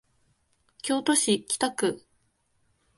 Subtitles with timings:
[0.81, 2.03] 京都市北区